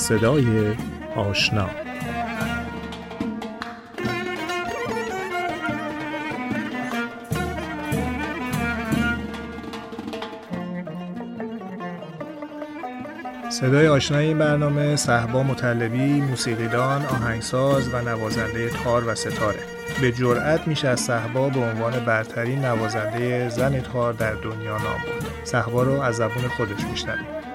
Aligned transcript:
صدای 0.00 0.76
آشنا 1.16 1.70
صدای 13.50 13.88
آشنای 13.88 14.26
این 14.26 14.38
برنامه 14.38 14.96
صحبا 14.96 15.42
مطلبی، 15.42 16.20
موسیقیدان، 16.20 17.06
آهنگساز 17.06 17.94
و 17.94 18.02
نوازنده 18.02 18.68
تار 18.84 19.08
و 19.08 19.14
ستاره 19.14 19.58
به 20.00 20.12
جرأت 20.12 20.68
میشه 20.68 20.88
از 20.88 21.00
صحبا 21.00 21.48
به 21.48 21.60
عنوان 21.60 22.04
برترین 22.04 22.64
نوازنده 22.64 23.48
زن 23.48 23.80
تار 23.80 24.12
در 24.12 24.34
دنیا 24.34 24.72
نام 24.72 24.80
برد. 24.82 25.44
صحبا 25.44 25.82
رو 25.82 26.00
از 26.00 26.16
زبون 26.16 26.48
خودش 26.56 26.84
میشنویم. 26.90 27.49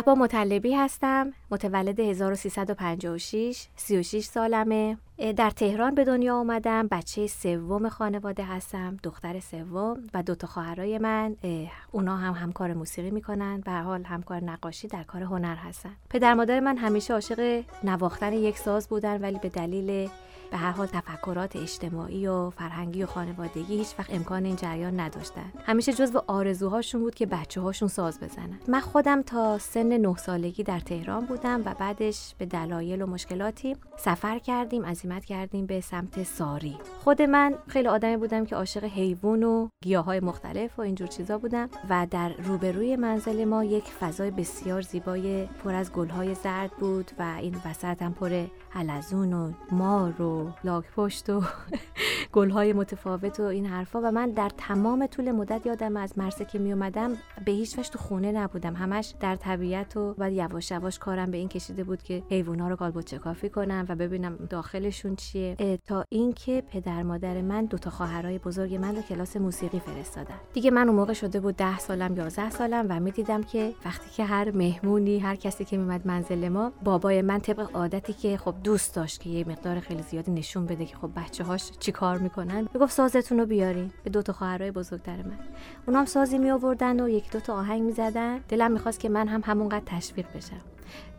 صحبا 0.00 0.14
مطلبی 0.14 0.74
هستم. 0.74 1.32
متولد 1.50 2.00
1356 2.00 3.68
36 3.76 4.24
سالمه. 4.24 4.98
در 5.36 5.50
تهران 5.50 5.94
به 5.94 6.04
دنیا 6.04 6.36
آمدم. 6.36 6.88
بچه 6.90 7.26
سوم 7.26 7.88
خانواده 7.88 8.44
هستم. 8.44 8.96
دختر 9.02 9.40
سوم 9.40 9.96
و 10.14 10.22
دوتا 10.22 10.46
خواهرای 10.46 10.98
من. 10.98 11.36
اونا 11.92 12.16
هم 12.16 12.32
همکار 12.32 12.74
موسیقی 12.74 13.10
می‌کنن. 13.10 13.60
به 13.60 13.72
حال 13.72 14.04
همکار 14.04 14.44
نقاشی 14.44 14.88
در 14.88 15.02
کار 15.02 15.22
هنر 15.22 15.54
هستن. 15.56 15.90
پدر 16.10 16.34
مادر 16.34 16.60
من 16.60 16.76
همیشه 16.76 17.14
عاشق 17.14 17.62
نواختن 17.84 18.32
یک 18.32 18.58
ساز 18.58 18.88
بودن 18.88 19.20
ولی 19.20 19.38
به 19.38 19.48
دلیل 19.48 20.08
به 20.50 20.56
هر 20.56 20.70
حال 20.70 20.86
تفکرات 20.86 21.56
اجتماعی 21.56 22.26
و 22.26 22.50
فرهنگی 22.50 23.02
و 23.02 23.06
خانوادگی 23.06 23.76
هیچ 23.76 23.94
وقت 23.98 24.14
امکان 24.14 24.44
این 24.44 24.56
جریان 24.56 25.00
نداشتن. 25.00 25.52
همیشه 25.66 25.92
جزو 25.92 26.22
آرزوهاشون 26.26 27.00
بود 27.00 27.14
که 27.14 27.26
بچه 27.26 27.60
هاشون 27.60 27.88
ساز 27.88 28.20
بزنن. 28.20 28.58
من 28.68 28.80
خودم 28.80 29.22
تا 29.22 29.58
سن 29.58 29.98
نه 29.98 30.16
سالگی 30.16 30.62
در 30.62 30.80
تهران 30.80 31.26
بودم 31.26 31.62
و 31.64 31.74
بعدش 31.74 32.34
به 32.38 32.46
دلایل 32.46 33.02
و 33.02 33.06
مشکلاتی 33.06 33.76
سفر 33.96 34.38
کردیم. 34.38 34.84
عزیمت 35.10 35.24
کردیم 35.24 35.66
به 35.66 35.80
سمت 35.80 36.22
ساری. 36.22 36.76
خود 37.04 37.22
من 37.22 37.54
خیلی 37.68 37.88
آدمی 37.88 38.16
بودم 38.16 38.46
که 38.46 38.56
عاشق 38.56 38.84
حیوان 38.84 39.42
و 39.42 39.68
گیاهای 39.82 40.20
مختلف 40.20 40.78
و 40.78 40.82
اینجور 40.82 41.08
چیزا 41.08 41.38
بودم 41.38 41.68
و 41.90 42.06
در 42.10 42.32
روبروی 42.32 42.96
منزل 42.96 43.44
ما 43.44 43.64
یک 43.64 43.84
فضای 43.84 44.30
بسیار 44.30 44.80
زیبای 44.80 45.46
پر 45.64 45.74
از 45.74 45.92
گلهای 45.92 46.34
زرد 46.34 46.70
بود 46.70 47.10
و 47.18 47.36
این 47.40 47.56
وسط 47.64 48.02
هم 48.02 48.14
پر 48.14 48.46
حلزون 48.70 49.32
و 49.32 49.52
مار 49.72 50.22
و 50.22 50.52
لاک 50.64 50.84
پشت 50.96 51.30
و 51.30 51.42
گلهای 52.32 52.72
متفاوت 52.72 53.40
و 53.40 53.42
این 53.42 53.66
حرفا 53.66 54.00
و 54.00 54.10
من 54.10 54.30
در 54.30 54.50
تمام 54.56 55.06
طول 55.06 55.30
مدت 55.30 55.66
یادم 55.66 55.96
از 55.96 56.18
مرسه 56.18 56.44
که 56.44 56.58
می 56.58 56.72
اومدم 56.72 57.16
به 57.44 57.52
هیچ 57.52 57.78
وجه 57.78 57.90
تو 57.90 57.98
خونه 57.98 58.32
نبودم. 58.32 58.74
همش 58.74 59.14
در 59.20 59.36
طبیعت 59.36 59.96
و 59.96 60.14
بعد 60.14 60.32
یواش 60.32 60.70
یواش 60.70 60.98
کارم 60.98 61.30
به 61.30 61.36
این 61.38 61.48
کشیده 61.48 61.84
بود 61.84 62.02
که 62.02 62.22
حیوونا 62.30 62.68
رو 62.68 62.76
گالبوچه 62.76 63.18
کافی 63.18 63.48
کنم 63.48 63.86
و 63.88 63.94
ببینم 63.94 64.36
داخلشون 64.50 65.16
چیه. 65.16 65.78
تا 65.86 66.04
اینکه 66.08 66.62
پدر 66.72 67.02
مادر 67.02 67.40
من 67.40 67.64
دو 67.64 67.78
تا 67.78 67.90
خواهرای 67.90 68.38
بزرگ 68.38 68.74
من 68.74 68.96
رو 68.96 69.02
کلاس 69.02 69.36
موسیقی 69.36 69.78
فرستادن. 69.80 70.34
دیگه 70.52 70.70
من 70.70 70.88
اون 70.88 70.96
موقع 70.96 71.12
شده 71.12 71.40
بود 71.40 71.56
ده 71.56 71.78
سالم 71.78 72.16
11 72.16 72.50
سالم 72.50 72.86
و 72.88 73.00
می‌دیدم 73.00 73.42
که 73.42 73.72
وقتی 73.84 74.10
که 74.10 74.24
هر 74.24 74.50
مهمونی 74.50 75.18
هر 75.18 75.36
کسی 75.36 75.64
که 75.64 75.76
میمد 75.76 76.06
منزل 76.06 76.48
ما 76.48 76.72
بابای 76.84 77.22
من 77.22 77.40
طبق 77.40 77.76
عادتی 77.76 78.12
که 78.12 78.36
خب 78.36 78.54
دوست 78.64 78.94
داشت 78.94 79.20
که 79.20 79.30
یه 79.30 79.48
مقدار 79.48 79.80
خیلی 79.80 80.02
زیادی 80.02 80.32
نشون 80.32 80.66
بده 80.66 80.86
که 80.86 80.96
خب 80.96 81.10
بچه 81.16 81.44
هاش 81.44 81.70
چی 81.78 81.92
کار 81.92 82.19
می‌کنن. 82.20 82.68
می‌گفت 82.74 82.92
سازتون 82.92 83.38
رو 83.38 83.46
بیارین. 83.46 83.90
به 84.04 84.10
دو 84.10 84.22
تا 84.22 84.32
خواهرای 84.32 84.70
بزرگتر 84.70 85.16
من. 85.16 85.38
اونا 85.86 85.98
هم 85.98 86.04
سازی 86.04 86.38
می 86.38 86.50
آوردن 86.50 87.00
و 87.00 87.08
یک 87.08 87.30
دو 87.30 87.40
تا 87.40 87.54
آهنگ 87.54 87.82
می‌زدن. 87.82 88.38
دلم 88.48 88.72
می‌خواست 88.72 89.00
که 89.00 89.08
من 89.08 89.28
هم 89.28 89.42
همونقدر 89.44 89.84
تشویق 89.86 90.26
بشم. 90.36 90.60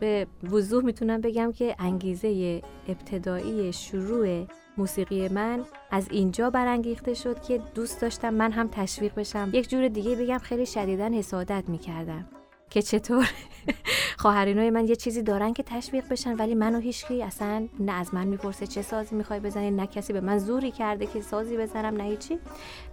به 0.00 0.26
وضوح 0.50 0.84
می‌تونم 0.84 1.20
بگم 1.20 1.52
که 1.52 1.76
انگیزه 1.78 2.62
ابتدایی 2.88 3.72
شروع 3.72 4.46
موسیقی 4.78 5.28
من 5.28 5.60
از 5.90 6.06
اینجا 6.10 6.50
برانگیخته 6.50 7.14
شد 7.14 7.42
که 7.42 7.60
دوست 7.74 8.00
داشتم 8.00 8.34
من 8.34 8.52
هم 8.52 8.68
تشویق 8.72 9.14
بشم. 9.14 9.50
یک 9.52 9.70
جور 9.70 9.88
دیگه 9.88 10.16
بگم 10.16 10.38
خیلی 10.38 10.66
شدیدا 10.66 11.04
حسادت 11.04 11.64
می‌کردم. 11.68 12.24
که 12.72 12.82
چطور 12.82 13.30
خواهرینای 14.22 14.70
من 14.70 14.88
یه 14.88 14.96
چیزی 14.96 15.22
دارن 15.22 15.52
که 15.52 15.62
تشویق 15.62 16.08
بشن 16.08 16.36
ولی 16.36 16.54
منو 16.54 16.78
هیچکی 16.78 17.22
اصلا 17.22 17.68
نه 17.80 17.92
از 17.92 18.14
من 18.14 18.26
می‌پرسه 18.26 18.66
چه 18.66 18.82
سازی 18.82 19.16
می‌خوای 19.16 19.40
بزنی 19.40 19.70
نه 19.70 19.86
کسی 19.86 20.12
به 20.12 20.20
من 20.20 20.38
زوری 20.38 20.70
کرده 20.70 21.06
که 21.06 21.20
سازی 21.20 21.56
بزنم 21.56 21.96
نه 21.96 22.04
هیچی. 22.04 22.38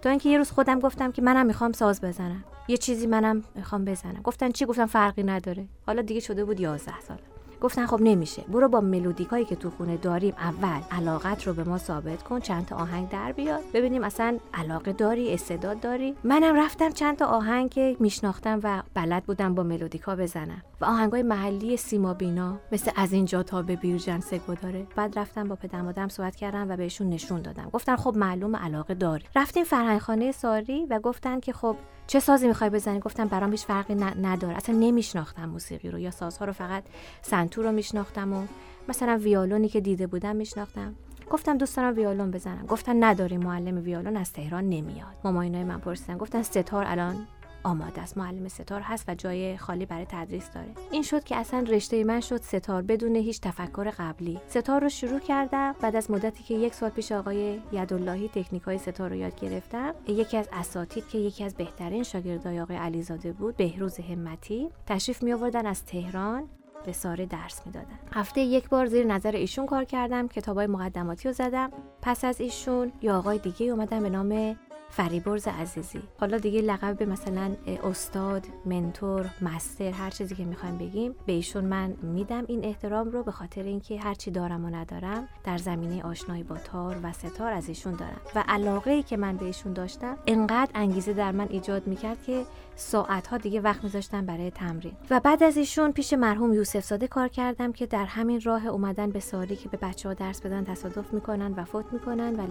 تا 0.02 0.10
اینکه 0.10 0.28
یه 0.28 0.38
روز 0.38 0.50
خودم 0.50 0.80
گفتم 0.80 1.12
که 1.12 1.22
منم 1.22 1.46
می‌خوام 1.46 1.72
ساز 1.72 2.00
بزنم. 2.00 2.44
یه 2.68 2.76
چیزی 2.76 3.06
منم 3.06 3.44
می‌خوام 3.54 3.84
بزنم. 3.84 4.20
گفتن 4.24 4.50
چی؟ 4.50 4.64
گفتم 4.64 4.86
فرقی 4.86 5.22
نداره. 5.22 5.66
حالا 5.86 6.02
دیگه 6.02 6.20
شده 6.20 6.44
بود 6.44 6.60
11 6.60 7.00
سال 7.00 7.18
گفتن 7.60 7.86
خب 7.86 8.00
نمیشه. 8.00 8.42
برو 8.42 8.68
با 8.68 8.80
ملودیکایی 8.80 9.44
که 9.44 9.56
تو 9.56 9.70
خونه 9.70 9.96
داریم 9.96 10.34
اول 10.38 10.80
علاقت 10.90 11.46
رو 11.46 11.54
به 11.54 11.64
ما 11.64 11.78
ثابت 11.78 12.22
کن 12.22 12.40
چند 12.40 12.66
تا 12.66 12.76
آهنگ 12.76 13.08
در 13.08 13.32
بیاد 13.32 13.60
ببینیم 13.74 14.04
اصلا 14.04 14.38
علاقه 14.54 14.92
داری 14.92 15.34
استعداد 15.34 15.80
داری. 15.80 16.14
منم 16.24 16.56
رفتم 16.56 16.90
چند 16.90 17.16
تا 17.16 17.26
آهنگ 17.26 17.70
که 17.70 17.96
میشناختم 18.00 18.60
و 18.62 18.82
بلد 18.94 19.24
بودم 19.24 19.54
با 19.54 19.62
ملودیکا 19.62 20.16
بزنم. 20.16 20.62
و 20.80 20.84
آهنگای 20.84 21.22
محلی 21.22 21.76
سیما 21.76 22.14
بینا 22.14 22.58
مثل 22.72 22.90
از 22.96 23.12
اینجا 23.12 23.42
تا 23.42 23.62
به 23.62 23.76
بیرجن 23.76 24.20
سگو 24.20 24.54
داره. 24.54 24.86
بعد 24.96 25.18
رفتم 25.18 25.48
با 25.48 25.54
پدرم 25.54 25.84
مادرم 25.84 26.08
صحبت 26.08 26.36
کردم 26.36 26.70
و 26.70 26.76
بهشون 26.76 27.10
نشون 27.10 27.42
دادم. 27.42 27.70
گفتن 27.72 27.96
خب 27.96 28.16
معلوم 28.16 28.56
علاقه 28.56 28.94
داری. 28.94 29.24
رفتیم 29.36 29.64
فرهنگخانه 29.64 30.32
ساری 30.32 30.86
و 30.90 30.98
گفتن 30.98 31.40
که 31.40 31.52
خب 31.52 31.76
چه 32.10 32.20
سازی 32.20 32.48
می‌خوای 32.48 32.70
بزنی؟ 32.70 32.98
گفتم 32.98 33.28
برام 33.28 33.50
هیچ 33.50 33.64
فرقی 33.64 33.94
نداره. 33.94 34.56
اصلا 34.56 34.74
نمیشناختم 34.74 35.44
موسیقی 35.44 35.90
رو. 35.90 35.98
یا 35.98 36.10
سازها 36.10 36.44
رو 36.44 36.52
فقط 36.52 36.84
سنتور 37.22 37.64
رو 37.64 37.72
میشناختم 37.72 38.32
و 38.32 38.46
مثلا 38.88 39.16
ویالونی 39.16 39.68
که 39.68 39.80
دیده 39.80 40.06
بودم 40.06 40.36
میشناختم. 40.36 40.94
گفتم 41.30 41.58
دوست 41.58 41.76
دارم 41.76 41.96
ویولون 41.96 42.30
بزنم. 42.30 42.66
گفتن 42.66 43.04
نداری 43.04 43.36
معلم 43.36 43.78
ویولون 43.82 44.16
از 44.16 44.32
تهران 44.32 44.64
نمیاد. 44.64 45.14
ماماینای 45.24 45.64
من 45.64 45.78
پرسیدن. 45.78 46.16
گفتن 46.18 46.42
ستار 46.42 46.84
الان 46.86 47.26
آماده 47.62 48.00
است. 48.00 48.18
معلم 48.18 48.48
ستار 48.48 48.80
هست 48.80 49.08
و 49.08 49.14
جای 49.14 49.56
خالی 49.56 49.86
برای 49.86 50.06
تدریس 50.08 50.50
داره. 50.50 50.68
این 50.90 51.02
شد 51.02 51.24
که 51.24 51.36
اصلا 51.36 51.60
رشته 51.68 52.04
من 52.04 52.20
شد 52.20 52.42
ستار 52.42 52.82
بدون 52.82 53.16
هیچ 53.16 53.40
تفکر 53.40 53.90
قبلی. 53.90 54.40
ستار 54.48 54.80
رو 54.80 54.88
شروع 54.88 55.20
کردم. 55.20 55.74
بعد 55.80 55.96
از 55.96 56.10
مدتی 56.10 56.42
که 56.42 56.54
یک 56.54 56.74
سال 56.74 56.90
پیش 56.90 57.12
آقای 57.12 57.60
یداللهی 57.72 58.28
تکنیک 58.28 58.62
های 58.62 58.78
ستار 58.78 59.10
رو 59.10 59.16
یاد 59.16 59.40
گرفتم 59.40 59.94
یکی 60.08 60.36
از 60.36 60.48
اساتید 60.52 61.08
که 61.08 61.18
یکی 61.18 61.44
از 61.44 61.54
بهترین 61.54 62.02
شاگردای 62.02 62.60
آقای 62.60 62.76
علیزاده 62.76 63.32
بود 63.32 63.56
بهروز 63.56 64.00
همتی 64.00 64.70
تشریف 64.86 65.22
می 65.22 65.32
آوردن 65.32 65.66
از 65.66 65.84
تهران 65.84 66.48
به 66.86 66.92
ساره 66.92 67.26
درس 67.26 67.66
می‌دادن. 67.66 67.98
هفته 68.12 68.40
یک 68.40 68.68
بار 68.68 68.86
زیر 68.86 69.06
نظر 69.06 69.36
ایشون 69.36 69.66
کار 69.66 69.84
کردم 69.84 70.28
کتابای 70.28 70.66
مقدماتی 70.66 71.28
رو 71.28 71.34
زدم. 71.34 71.70
پس 72.02 72.24
از 72.24 72.40
ایشون 72.40 72.92
یا 73.02 73.18
آقای 73.18 73.38
دیگه 73.38 73.66
اومدن 73.66 74.02
به 74.02 74.10
نام 74.10 74.56
فریبرز 74.90 75.48
عزیزی. 75.48 76.02
حالا 76.20 76.38
دیگه 76.38 76.60
لقب 76.60 76.98
به 76.98 77.06
مثلا 77.06 77.56
استاد 77.84 78.46
منتور 78.66 79.30
مستر 79.42 79.90
هر 79.90 80.10
چیزی 80.10 80.34
که 80.34 80.44
می‌خوایم 80.44 80.78
بگیم 80.78 81.14
به 81.26 81.32
ایشون 81.32 81.64
من 81.64 81.94
میدم. 82.02 82.44
این 82.48 82.64
احترام 82.64 83.10
رو 83.10 83.22
به 83.22 83.32
خاطر 83.32 83.62
اینکه 83.62 84.00
هر 84.00 84.14
چی 84.14 84.30
دارم 84.30 84.64
و 84.64 84.68
ندارم 84.68 85.28
در 85.44 85.58
زمینه 85.58 86.02
آشنایی 86.02 86.42
با 86.42 86.56
تار 86.56 86.96
و 87.02 87.12
ستار 87.12 87.52
از 87.52 87.68
ایشون 87.68 87.92
دارم. 87.92 88.20
و 88.34 88.44
علاقه 88.48 88.90
ای 88.90 89.02
که 89.02 89.16
من 89.16 89.36
به 89.36 89.44
ایشون 89.44 89.72
داشتم 89.72 90.16
انقدر 90.26 90.70
انگیزه 90.74 91.12
در 91.12 91.32
من 91.32 91.46
ایجاد 91.50 91.86
می‌کرد 91.86 92.22
که 92.22 92.44
ساعت 92.76 93.26
ها 93.26 93.38
دیگه 93.38 93.60
وقت 93.60 93.84
میذاشتم 93.84 94.26
برای 94.26 94.50
تمرین. 94.50 94.92
و 95.10 95.20
بعد 95.20 95.42
از 95.42 95.56
ایشون 95.56 95.92
پیش 95.92 96.12
مرحوم 96.12 96.52
یوسف 96.52 96.84
زاده 96.84 97.08
کار 97.08 97.28
کردم 97.28 97.72
که 97.72 97.86
در 97.86 98.04
همین 98.04 98.40
راه 98.40 98.66
اومدن 98.66 99.10
به 99.10 99.20
ساری 99.20 99.56
که 99.56 99.68
به 99.68 99.76
بچه 99.76 100.08
ها 100.08 100.14
درس 100.14 100.40
بدن 100.40 100.64
تصادف 100.64 101.12
می‌کنن 101.12 101.52
و 101.52 101.64
فوت 101.64 101.92
می‌کنن 101.92 102.40
و 102.40 102.46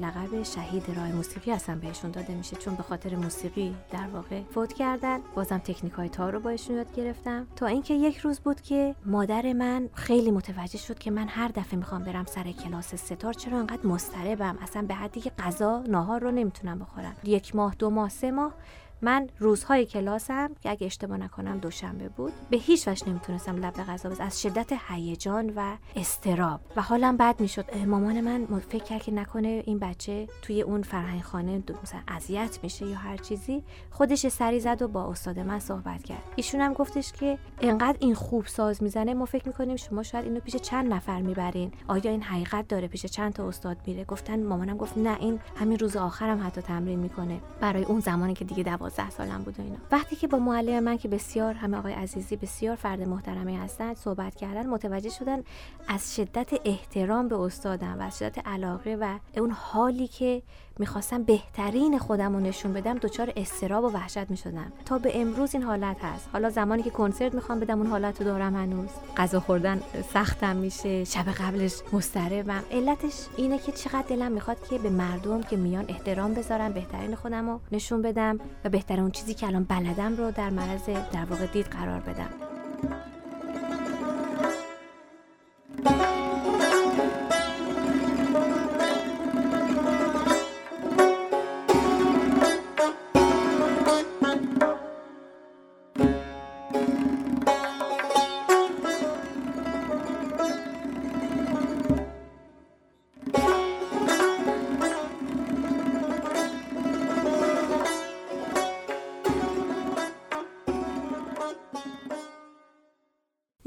لقب 0.00 0.42
شهید 0.42 0.84
راه 0.96 1.12
موسیقی 1.12 1.50
هستن 1.50 1.78
بهشون 1.78 2.10
داده 2.10 2.34
میشه. 2.34 2.56
چون 2.56 2.74
به 2.74 2.82
خاطر 2.82 3.16
موسیقی 3.16 3.74
در 3.90 4.06
واقع 4.12 4.42
فوت 4.42 4.72
کردن. 4.72 5.20
بازم 5.34 5.58
تکنیک 5.58 5.92
های 5.92 6.08
تار 6.08 6.32
رو 6.32 6.40
باشون 6.40 6.76
یاد 6.76 6.94
گرفتم. 6.94 7.46
تا 7.56 7.66
اینکه 7.66 7.94
یک 7.94 8.18
روز 8.18 8.40
بود 8.40 8.60
که 8.60 8.94
مادر 9.06 9.52
من 9.52 9.88
خیلی 9.94 10.30
متوجه 10.30 10.78
شد 10.78 10.98
که 10.98 11.10
من 11.10 11.28
هر 11.28 11.48
دفعه 11.48 11.76
می‌خوام 11.78 12.04
برم 12.04 12.24
سر 12.24 12.52
کلاس 12.52 12.94
ستار 12.94 13.32
چرا 13.32 13.58
انقدر 13.58 13.86
مضطربم؟ 13.86 14.58
اصلا 14.62 14.82
به 14.82 14.94
حدی 14.94 15.20
که 15.20 15.30
غذا 15.38 15.84
ناهار 15.88 16.20
رو 16.20 16.30
نمی‌تونم 16.30 16.78
بخورم. 16.78 17.16
یک 17.24 17.56
ماه 17.56 17.74
دو 17.78 17.90
ماه 17.90 18.08
سه 18.08 18.30
ماه 18.30 18.54
من 19.02 19.28
روزهای 19.38 19.86
کلاسم 19.86 20.50
که 20.60 20.70
اگه 20.70 20.86
اشتباه 20.86 21.16
نکنم 21.16 21.58
دوشنبه 21.58 22.08
بود 22.08 22.32
به 22.50 22.56
هیچ 22.56 22.88
وجه 22.88 23.08
نمی‌تونستم 23.08 23.56
لب 23.56 23.72
به 23.72 23.82
غذا 23.82 24.08
بزنم 24.08 24.26
از 24.26 24.42
شدت 24.42 24.72
هیجان 24.88 25.52
و 25.56 25.76
استراب. 25.96 26.60
و 26.76 26.82
حالم 26.82 27.16
بد 27.16 27.40
می‌شد. 27.40 27.76
مامان 27.86 28.20
من 28.20 28.46
فکر 28.68 28.84
کرد 28.84 29.02
که 29.02 29.12
نکنه 29.12 29.62
این 29.66 29.78
بچه 29.78 30.26
توی 30.42 30.62
اون 30.62 30.82
فرهنگ 30.82 31.22
خانه 31.22 31.62
مثلا 31.82 32.00
اذیت 32.08 32.58
میشه 32.62 32.86
یا 32.86 32.96
هر 32.96 33.16
چیزی. 33.16 33.62
خودش 33.90 34.28
سری 34.28 34.60
زد 34.60 34.82
و 34.82 34.88
با 34.88 35.10
استاد 35.10 35.38
من 35.38 35.58
صحبت 35.58 36.02
کرد. 36.02 36.22
ایشون 36.36 36.60
هم 36.60 36.72
گفتش 36.72 37.12
که 37.12 37.38
انقدر 37.60 37.96
این 38.00 38.14
خوب 38.14 38.46
ساز 38.46 38.82
می‌زنه 38.82 39.14
ما 39.14 39.24
فکر 39.24 39.46
می‌کنیم 39.46 39.76
شما 39.76 40.02
شاید 40.02 40.24
اینو 40.24 40.40
پیش 40.40 40.56
چند 40.56 40.92
نفر 40.92 41.20
می‌برین. 41.20 41.72
آیا 41.88 42.10
این 42.10 42.22
حقیقت 42.22 42.68
داره 42.68 42.88
پیش 42.88 43.06
چند 43.06 43.32
تا 43.32 43.48
استاد 43.48 43.76
میره؟ 43.86 44.04
گفتن 44.04 44.46
مامانم 44.46 44.76
گفت 44.76 44.98
نه 44.98 45.16
این 45.20 45.40
همین 45.56 45.78
روز 45.78 45.96
آخرم 45.96 46.46
حتی 46.46 46.60
تمرین 46.60 46.98
می‌کنه. 46.98 47.40
برای 47.60 47.84
اون 47.84 48.00
زمانی 48.00 48.34
که 48.34 48.44
دیگه 48.44 48.62
دوازده 48.88 49.10
سالم 49.10 49.42
بود 49.42 49.60
و 49.60 49.62
اینا. 49.62 49.76
وقتی 49.90 50.16
که 50.16 50.26
با 50.26 50.38
معلم 50.38 50.84
من 50.84 50.98
که 50.98 51.08
بسیار 51.08 51.54
همه 51.54 51.76
آقای 51.76 51.92
عزیزی 51.92 52.36
بسیار 52.36 52.76
فرد 52.76 53.02
محترمی 53.02 53.56
هستن 53.56 53.94
صحبت 53.94 54.34
کردن 54.34 54.66
متوجه 54.66 55.10
شدن 55.10 55.42
از 55.88 56.16
شدت 56.16 56.48
احترام 56.64 57.28
به 57.28 57.40
استادم 57.40 57.98
و 57.98 58.02
از 58.02 58.18
شدت 58.18 58.46
علاقه 58.46 58.96
و 59.00 59.18
اون 59.40 59.50
حالی 59.50 60.08
که 60.08 60.42
می‌خواستم 60.78 61.22
بهترین 61.22 61.98
خودم 61.98 62.34
رو 62.34 62.40
نشون 62.40 62.72
بدم 62.72 62.98
دچار 62.98 63.32
استراب 63.36 63.84
و 63.84 63.88
وحشت 63.88 64.30
می‌شدم. 64.30 64.72
تا 64.84 64.98
به 64.98 65.20
امروز 65.20 65.54
این 65.54 65.62
حالت 65.62 66.04
هست. 66.04 66.28
حالا 66.32 66.50
زمانی 66.50 66.82
که 66.82 66.90
کنسرت 66.90 67.34
می‌خوام 67.34 67.60
بدم 67.60 67.78
اون 67.78 67.86
حالت 67.86 68.18
رو 68.18 68.24
دارم 68.24 68.56
هنوز. 68.56 68.88
غذا 69.16 69.40
خوردن 69.40 69.80
سختم 70.12 70.56
میشه 70.56 71.04
شب 71.04 71.24
قبلش 71.24 71.74
مضطربم. 71.92 72.62
علتش 72.70 73.26
اینه 73.36 73.58
که 73.58 73.72
چقدر 73.72 74.04
دلم 74.08 74.32
می‌خواد 74.32 74.68
که 74.70 74.78
به 74.78 74.90
مردم 74.90 75.42
که 75.42 75.56
میان 75.56 75.84
احترام 75.88 76.34
بذارم 76.34 76.72
بهترین 76.72 77.14
خودم 77.14 77.48
رو 77.50 77.60
نشون 77.72 78.02
بدم 78.02 78.38
و 78.64 78.68
بهترین 78.68 79.00
اون 79.00 79.10
چیزی 79.10 79.34
که 79.34 79.46
الان 79.46 79.64
بلدم 79.64 80.16
رو 80.16 80.30
در 80.30 80.50
معرض 80.50 80.88
در 81.12 81.24
واقع 81.30 81.46
دید 81.46 81.66
قرار 81.66 82.00
بدم. 82.00 82.30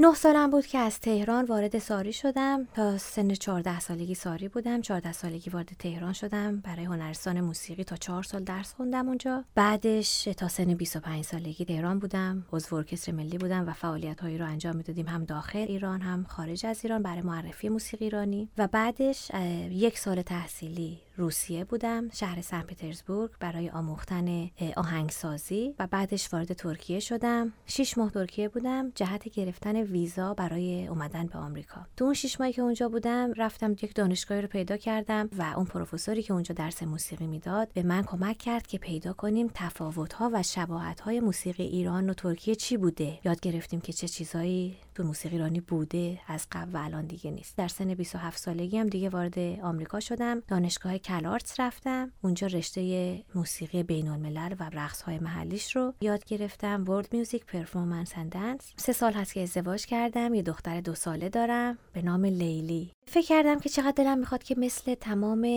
نه 0.01 0.13
سالم 0.13 0.50
بود 0.50 0.65
که 0.65 0.77
از 0.77 1.00
تهران 1.00 1.45
وارد 1.45 1.80
ساری 1.80 2.13
شدم. 2.13 2.68
تا 2.74 2.98
سن 2.98 3.33
14 3.33 3.80
سالگی 3.80 4.15
ساری 4.15 4.48
بودم. 4.48 4.81
14 4.81 5.12
سالگی 5.12 5.50
وارد 5.50 5.69
تهران 5.80 6.13
شدم. 6.13 6.59
برای 6.59 6.86
هنرستان 6.86 7.42
موسیقی 7.42 7.83
تا 7.83 7.95
4 7.95 8.24
سال 8.24 8.44
درس 8.44 8.74
خوندم 8.74 9.07
اونجا. 9.07 9.44
بعدش 9.56 10.24
تا 10.24 10.48
سن 10.48 10.74
25 10.74 11.25
سالگی 11.25 11.65
تهران 11.65 12.00
بودم. 12.00 12.45
عضو 12.53 12.75
ارکستر 12.75 13.12
ملی 13.12 13.38
بودم 13.38 13.68
و 13.68 13.74
فعالیت 13.74 14.21
هایی 14.21 14.38
رو 14.38 14.45
انجام 14.45 14.75
می‌دادیم. 14.75 15.07
هم 15.07 15.25
داخل 15.25 15.59
ایران 15.59 16.01
هم 16.01 16.24
خارج 16.24 16.65
از 16.65 16.80
ایران 16.83 17.03
برای 17.03 17.21
معرفی 17.21 17.69
موسیقی 17.69 18.06
ایرانی. 18.06 18.50
و 18.57 18.68
بعدش 18.68 19.31
یک 19.69 19.98
سال 19.98 20.21
تحصیلی 20.21 21.00
روسیه 21.17 21.63
بودم 21.63 22.09
شهر 22.09 22.41
سن 22.41 22.61
پترزبورگ 22.61 23.31
برای 23.39 23.69
آموختن 23.69 24.49
آهنگسازی 24.77 25.75
و 25.79 25.87
بعدش 25.87 26.33
وارد 26.33 26.53
ترکیه 26.53 26.99
شدم. 26.99 27.53
شش 27.65 27.97
ماه 27.97 28.11
ترکیه 28.11 28.49
بودم 28.49 28.91
جهت 28.95 29.29
گرفتن 29.29 29.75
ویزا 29.75 30.33
برای 30.33 30.87
اومدن 30.87 31.25
به 31.25 31.37
آمریکا. 31.37 31.85
تو 31.97 32.05
اون 32.05 32.13
شش 32.13 32.39
ماهی 32.39 32.53
که 32.53 32.61
اونجا 32.61 32.89
بودم 32.89 33.33
رفتم 33.37 33.71
یک 33.71 33.95
دانشگاهی 33.95 34.41
رو 34.41 34.47
پیدا 34.47 34.77
کردم 34.77 35.29
و 35.37 35.53
اون 35.55 35.65
پروفسوری 35.65 36.23
که 36.23 36.33
اونجا 36.33 36.55
درس 36.55 36.83
موسیقی 36.83 37.27
می‌داد 37.27 37.73
به 37.73 37.83
من 37.83 38.03
کمک 38.03 38.37
کرد 38.37 38.67
که 38.67 38.77
پیدا 38.77 39.13
کنیم 39.13 39.51
تفاوت 39.53 40.13
ها 40.13 40.29
و 40.33 40.43
شباهت 40.43 41.07
موسیقی 41.07 41.63
ایران 41.63 42.09
و 42.09 42.13
ترکیه 42.13 42.55
چی 42.55 42.77
بوده. 42.77 43.19
یاد 43.23 43.39
گرفتیم 43.39 43.81
که 43.81 43.93
چه 43.93 44.07
چیزهایی 44.07 44.77
تو 44.95 45.03
موسیقی 45.03 45.35
ایرانی 45.35 45.59
بوده 45.59 46.19
از 46.27 46.47
قبل 46.51 46.75
و 46.75 46.77
الان 46.83 47.05
دیگه 47.05 47.31
نیست. 47.31 47.57
در 47.57 47.67
سن 47.67 47.93
27 47.93 48.38
سالگی 48.38 48.77
هم 48.77 48.88
دیگه 48.88 49.09
وارد 49.09 49.39
آمریکا 49.39 49.99
شدم. 49.99 50.39
دانشگاه 50.47 50.97
CalArts 50.97 51.59
رفتم. 51.59 52.11
اونجا 52.21 52.47
رشته 52.47 53.23
موسیقی 53.35 53.83
بین 53.83 54.07
الملل 54.07 54.55
و 54.59 54.69
رقص 54.73 55.01
های 55.01 55.19
محلیش 55.19 55.75
رو 55.75 55.93
یاد 56.01 56.25
گرفتم. 56.25 56.85
World 56.88 57.07
Music 57.11 57.45
Performance 57.45 58.13
and 58.15 58.31
Dance 58.31 58.73
سه 58.77 58.93
سال 58.93 59.13
هست 59.13 59.33
که 59.33 59.41
ازدواج 59.41 59.85
کردم. 59.85 60.33
یه 60.33 60.41
دختر 60.41 60.81
دو 60.81 60.95
ساله 60.95 61.29
دارم. 61.29 61.77
به 61.93 62.01
نام 62.01 62.25
لیلی. 62.25 62.91
فکر 63.05 63.27
کردم 63.27 63.59
که 63.59 63.69
چقدر 63.69 63.93
دلم 64.03 64.17
می‌خواد 64.17 64.43
که 64.43 64.55
مثل 64.57 64.95
تمام 64.95 65.47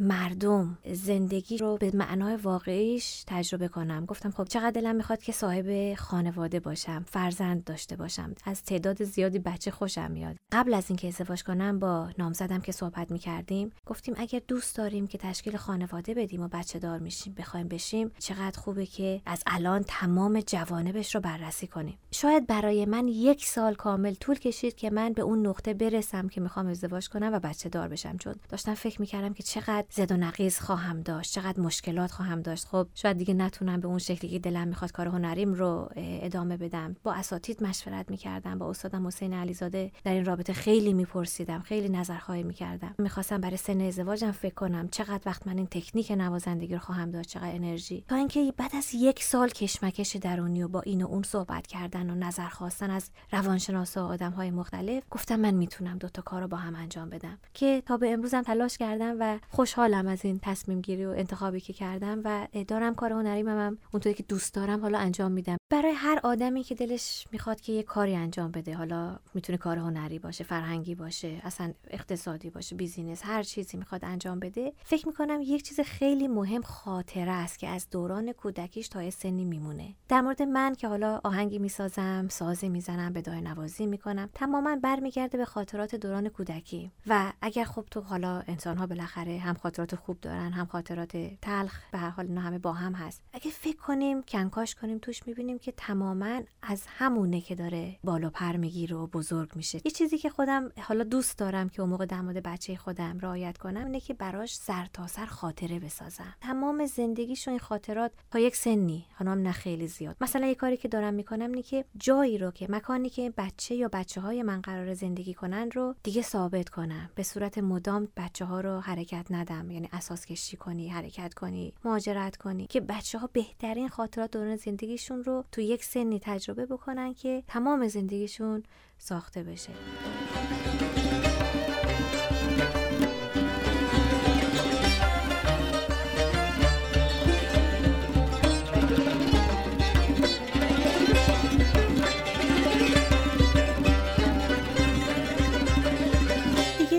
مردم 0.00 0.78
زندگی 0.92 1.58
رو 1.58 1.76
به 1.76 1.90
معنای 1.94 2.36
واقعیش 2.36 3.24
تجربه 3.26 3.68
کنم. 3.68 4.06
گفتم 4.06 4.30
خب 4.30 4.44
چقدر 4.44 4.70
دلم 4.70 4.96
می‌خواد 4.96 5.22
که 5.22 5.32
صاحب 5.32 5.94
خانواده 5.94 6.60
باشم 6.60 7.04
فرزند 7.08 7.64
داشته 7.64 7.96
باشم. 7.96 8.34
از 8.44 8.62
تعداد 8.62 9.04
زیادی 9.04 9.38
بچه 9.38 9.70
خوشم 9.70 10.10
میاد. 10.10 10.36
قبل 10.52 10.74
از 10.74 10.84
اینکه 10.88 11.08
ازدواج 11.08 11.44
کنم 11.44 11.78
با 11.78 12.10
نامزدم 12.18 12.60
که 12.60 12.72
صحبت 12.72 13.10
می‌کردیم 13.10 13.72
گفتیم 13.86 14.14
اگر 14.18 14.40
دوست 14.48 14.76
داریم 14.76 15.06
که 15.06 15.18
تشکیل 15.18 15.56
خانواده 15.56 16.14
بدیم 16.14 16.42
و 16.42 16.48
بچه 16.48 16.78
دار 16.78 16.98
میشیم 16.98 17.34
بخوایم 17.34 17.68
بشیم 17.68 18.10
چقدر 18.18 18.60
خوبه 18.60 18.86
که 18.86 19.22
از 19.26 19.42
الان 19.46 19.84
تمام 19.88 20.40
جوانبش 20.40 21.14
رو 21.14 21.20
بررسی 21.20 21.66
کنیم. 21.66 21.98
شاید 22.10 22.46
برای 22.46 22.86
من 22.86 23.08
یک 23.08 23.46
سال 23.46 23.74
کامل 23.74 24.14
طول 24.14 24.38
کشید 24.38 24.74
که 24.74 24.90
من 24.90 25.12
به 25.12 25.22
اون 25.22 25.46
نقطه 25.46 25.74
برسم 25.74 26.28
که 26.28 26.40
می‌خوام 26.40 26.66
ازدواج 26.66 27.08
کنم 27.08 27.30
و 27.32 27.38
بچه 27.38 27.68
دار 27.68 27.88
بشم. 27.88 28.16
چون 28.16 28.34
داشتم 28.48 28.74
فکر 28.74 29.00
می‌کردم 29.00 29.32
که 29.32 29.42
چقدر 29.42 29.81
زد 29.90 30.12
و 30.12 30.16
نقیز 30.16 30.58
خواهم 30.58 31.00
داشت 31.00 31.34
چقدر 31.34 31.60
مشکلات 31.60 32.10
خواهم 32.10 32.42
داشت. 32.42 32.66
خب 32.66 32.86
شاید 32.94 33.18
دیگه 33.18 33.34
نتونم 33.34 33.80
به 33.80 33.88
اون 33.88 33.98
شکلی 33.98 34.30
که 34.30 34.38
دلم 34.38 34.68
می‌خواد 34.68 34.92
کار 34.92 35.06
هنریم 35.06 35.54
رو 35.54 35.88
ادامه 35.96 36.56
بدم. 36.56 36.96
با 37.02 37.12
اساتید 37.12 37.62
مشورت 37.62 38.10
می‌کردم 38.10 38.58
با 38.58 38.70
استادم 38.70 39.06
حسین 39.06 39.34
علیزاده 39.34 39.92
در 40.04 40.12
این 40.12 40.24
رابطه 40.24 40.52
خیلی 40.52 40.92
میپرسیدم 40.92 41.60
خیلی 41.60 41.88
نظرخواهی 41.88 42.42
می‌کردم. 42.42 42.94
می‌خواستم 42.98 43.40
برای 43.40 43.56
سن 43.56 43.80
ازدواجم 43.80 44.30
فکر 44.30 44.54
کنم 44.54 44.88
چقدر 44.88 45.20
وقت 45.26 45.46
من 45.46 45.56
این 45.56 45.66
تکنیک 45.66 46.12
نوازندگی 46.12 46.74
رو 46.74 46.80
خواهم 46.80 47.10
داشت 47.10 47.28
چقدر 47.28 47.54
انرژی. 47.54 48.04
تا 48.08 48.16
اینکه 48.16 48.54
بعد 48.56 48.76
از 48.76 48.94
یک 48.94 49.22
سال 49.22 49.48
کشمکش 49.48 50.16
درونی 50.16 50.62
و 50.62 50.68
با 50.68 50.80
این 50.80 51.02
و 51.02 51.06
اون 51.06 51.22
صحبت 51.22 51.66
کردن 51.66 52.10
و 52.10 52.14
نظر 52.14 52.48
خواستن 52.48 52.90
از 52.90 53.10
روانشناسا 53.32 54.08
و 54.08 54.12
آدم 54.12 54.32
های 54.32 54.50
مختلف 54.50 55.02
گفتم 55.10 55.40
من 55.40 55.54
می‌تونم 55.54 55.98
دوتا 55.98 56.22
کار 56.22 56.42
رو 56.42 56.48
با 56.48 56.56
هم 56.56 56.74
انجام 56.74 57.10
بدم. 57.10 57.38
که 57.54 57.82
تا 57.86 57.96
به 57.96 58.12
امروزم 58.12 58.42
تلاش 58.42 58.78
کردم 58.78 59.16
و 59.20 59.38
خوشحالم 59.72 60.06
از 60.06 60.24
این 60.24 60.38
تصمیم 60.42 60.80
گیری 60.80 61.06
و 61.06 61.08
انتخابی 61.08 61.60
که 61.60 61.72
کردم 61.72 62.20
و 62.24 62.48
دارم 62.68 62.94
کار 62.94 63.12
هنری 63.12 63.40
هم 63.40 63.78
اونطوری 63.92 64.14
که 64.14 64.22
دوست 64.22 64.54
دارم 64.54 64.80
حالا 64.80 64.98
انجام 64.98 65.32
میدم. 65.32 65.56
برای 65.72 65.92
هر 65.92 66.20
آدمی 66.22 66.62
که 66.62 66.74
دلش 66.74 67.26
می‌خواد 67.32 67.60
که 67.60 67.72
یه 67.72 67.82
کاری 67.82 68.16
انجام 68.16 68.50
بده 68.50 68.74
حالا 68.74 69.18
می‌تونه 69.34 69.58
کار 69.58 69.78
هنری 69.78 70.18
باشه 70.18 70.44
فرهنگی 70.44 70.94
باشه 70.94 71.40
اصلا 71.44 71.72
اقتصادی 71.90 72.50
باشه 72.50 72.76
بیزینس 72.76 73.22
هر 73.24 73.42
چیزی 73.42 73.76
می‌خواد 73.76 74.04
انجام 74.04 74.40
بده 74.40 74.72
فکر 74.84 75.08
می‌کنم 75.08 75.38
یک 75.42 75.62
چیز 75.62 75.80
خیلی 75.80 76.28
مهم 76.28 76.62
خاطره 76.62 77.32
است 77.32 77.58
که 77.58 77.68
از 77.68 77.90
دوران 77.90 78.32
کودکیش 78.32 78.88
تا 78.88 79.10
سنی 79.10 79.44
میمونه. 79.44 79.94
در 80.08 80.20
مورد 80.20 80.42
من 80.42 80.74
که 80.74 80.88
حالا 80.88 81.20
آهنگی 81.24 81.58
می‌سازم 81.58 82.26
سازی 82.30 82.68
می‌زنم 82.68 83.12
به 83.12 83.22
دای 83.22 83.40
نوازی 83.40 83.86
می‌کنم 83.86 84.28
تماما 84.34 84.76
برمیگرده 84.76 85.38
به 85.38 85.44
خاطرات 85.44 85.94
دوران 85.94 86.28
کودکی. 86.28 86.90
و 87.06 87.32
اگر 87.42 87.64
خب 87.64 87.84
تو 87.90 88.00
حالا 88.00 88.42
انسان 88.46 88.76
ها 88.76 88.86
بالاخره 88.86 89.38
هم 89.38 89.54
خاطرات 89.54 89.94
خوب 89.96 90.20
دارن 90.20 90.52
هم 90.52 90.66
خاطرات 90.66 91.16
تلخ 91.42 91.80
به 91.92 91.98
هر 91.98 92.10
حال 92.10 92.26
اینا 92.26 92.40
همه 92.40 92.58
با 92.58 92.72
هم 92.72 92.92
هست. 92.92 93.22
اگه 93.32 93.50
فکر 93.50 93.76
کنیم 93.76 94.22
کنکاش 94.22 94.74
کنیم 94.74 94.98
توش 94.98 95.26
می‌بینیم 95.26 95.58
که 95.62 95.72
تماما 95.72 96.40
از 96.62 96.82
همونه 96.86 97.40
که 97.40 97.54
داره 97.54 97.98
بالا 98.04 98.30
پر 98.30 98.56
می‌گیره 98.56 98.96
و 98.96 99.06
بزرگ 99.06 99.56
میشه. 99.56 99.80
یه 99.84 99.90
چیزی 99.90 100.18
که 100.18 100.30
خودم 100.30 100.72
حالا 100.80 101.04
دوست 101.04 101.38
دارم 101.38 101.68
که 101.68 101.82
اون 101.82 101.90
موقع 101.90 102.06
در 102.06 102.20
مورد 102.20 102.42
بچه 102.42 102.76
خودم 102.76 103.18
رعایت 103.20 103.58
کنم 103.58 103.84
اینه 103.84 104.00
که 104.00 104.14
براش 104.14 104.58
تا 104.92 105.06
سر 105.06 105.26
خاطره 105.26 105.78
بسازم. 105.78 106.34
تمام 106.40 106.86
زندگیش 106.86 107.48
این 107.48 107.58
خاطرات 107.58 108.12
تا 108.30 108.38
یک 108.38 108.56
سنی 108.56 109.06
حالا 109.14 109.34
نه 109.34 109.52
خیلی 109.52 109.86
زیاد. 109.86 110.16
مثلا 110.20 110.46
یه 110.46 110.54
کاری 110.54 110.76
که 110.76 110.88
دارم 110.88 111.14
می‌کنم 111.14 111.50
اینه 111.50 111.62
که 111.62 111.84
جایی 111.96 112.38
رو 112.38 112.50
که 112.50 112.66
مکانی 112.70 113.08
که 113.08 113.32
بچه 113.36 113.74
یا 113.74 113.88
بچه 113.92 114.20
های 114.20 114.42
من 114.42 114.60
قرار 114.60 114.94
زندگی 114.94 115.34
کنن 115.34 115.70
رو 115.70 115.94
دیگه 116.02 116.22
ثابت 116.22 116.68
کنم. 116.68 117.10
به 117.14 117.22
صورت 117.22 117.58
مدام 117.58 118.08
بچه 118.16 118.44
ها 118.44 118.60
رو 118.60 118.80
حرکت 118.80 119.26
ندم. 119.30 119.70
یعنی 119.70 119.88
اساس 119.92 120.26
کشی 120.26 120.56
کنی 120.56 120.88
حرکت 120.88 121.34
کنی 121.34 121.74
مهاجرت 121.84 122.36
کنی. 122.36 122.66
که 122.66 122.80
بچه 122.80 123.18
ها 123.18 123.28
بهترین 123.32 123.88
خاطرات 123.88 124.30
دوران 124.30 124.56
زندگیشون 124.56 125.24
رو 125.24 125.44
تو 125.52 125.60
یک 125.60 125.84
سنی 125.84 126.20
تجربه 126.22 126.66
بکنن 126.66 127.14
که 127.14 127.42
تمام 127.46 127.88
زندگیشون 127.88 128.62
ساخته 128.98 129.42
بشه. 129.42 129.72